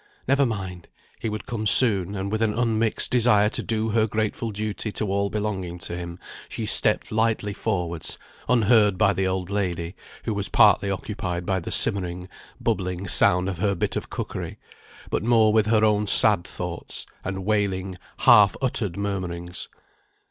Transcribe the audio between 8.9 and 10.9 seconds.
by the old lady, who was partly